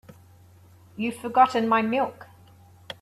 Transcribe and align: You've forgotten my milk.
You've 0.97 1.17
forgotten 1.17 1.69
my 1.69 1.83
milk. 1.83 2.27